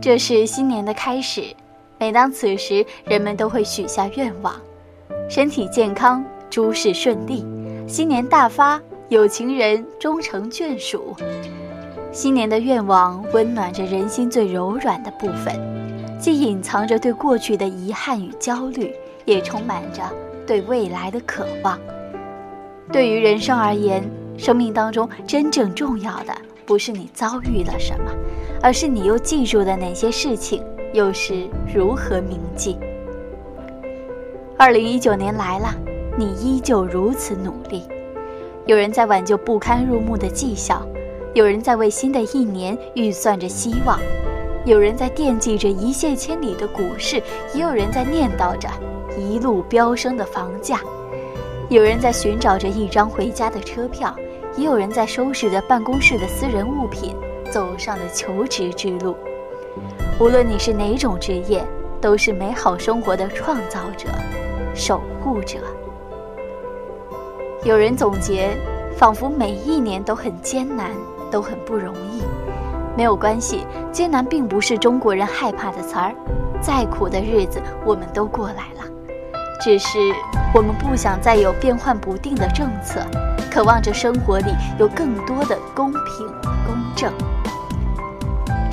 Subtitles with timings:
[0.00, 1.42] 这是新年的开始，
[1.98, 4.54] 每当此时，人们都会许下愿望：
[5.28, 7.44] 身体健康，诸事顺利，
[7.88, 11.16] 新年大发，有情人终成眷属。
[12.12, 15.58] 新年的愿望温暖着人心最柔软的部分，
[16.20, 18.94] 既隐藏着对过去的遗憾与焦虑，
[19.24, 20.02] 也充满着
[20.46, 21.76] 对未来的渴望。
[22.92, 24.08] 对于人生而言，
[24.38, 26.32] 生命当中真正重要的
[26.64, 28.12] 不是你遭遇了什么，
[28.62, 30.62] 而是你又记住的哪些事情，
[30.92, 32.76] 又是如何铭记。
[34.56, 35.74] 二零一九年来了，
[36.16, 37.84] 你依旧如此努力，
[38.66, 40.86] 有人在挽救不堪入目的绩效。
[41.34, 44.00] 有人在为新的一年预算着希望，
[44.64, 47.22] 有人在惦记着一泻千里的股市，
[47.54, 48.68] 也有人在念叨着
[49.16, 50.80] 一路飙升的房价。
[51.68, 54.16] 有人在寻找着一张回家的车票，
[54.56, 57.14] 也有人在收拾着办公室的私人物品，
[57.50, 59.16] 走上了求职之路。
[60.20, 61.64] 无论你是哪种职业，
[62.00, 64.08] 都是美好生活的创造者、
[64.74, 65.58] 守护者。
[67.64, 68.50] 有人总结，
[68.96, 70.90] 仿佛每一年都很艰难。
[71.30, 72.22] 都很不容易，
[72.96, 76.14] 没有关系，艰难并不是中国人害怕的词儿，
[76.58, 78.90] 再苦的日子我们都过来了，
[79.60, 79.98] 只是
[80.54, 83.02] 我们不想再有变幻不定的政策，
[83.50, 84.46] 渴望着生活里
[84.78, 86.26] 有更多的公平
[86.66, 87.12] 公正，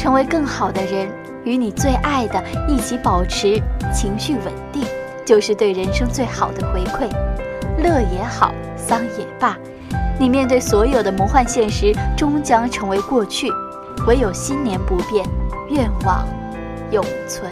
[0.06, 1.09] 成为更好的人，
[1.45, 3.59] 与你最爱的一起保持
[3.92, 4.84] 情绪稳定，
[5.25, 7.09] 就是对人生最好的回馈，
[7.80, 9.58] 乐也好，丧也罢。
[10.20, 13.48] 你面对所有的魔幻现实，终将成为过去；
[14.06, 15.28] 唯有新年不变，
[15.70, 16.23] 愿望
[16.92, 17.52] 永存。